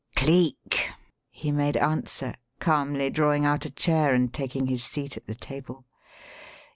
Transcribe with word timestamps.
"Cleek," 0.15 0.89
he 1.29 1.51
made 1.51 1.77
answer, 1.77 2.33
calmly 2.59 3.11
drawing 3.11 3.45
out 3.45 3.65
a 3.65 3.69
chair 3.69 4.15
and 4.15 4.33
taking 4.33 4.65
his 4.65 4.83
seat 4.83 5.15
at 5.15 5.27
the 5.27 5.35
table. 5.35 5.85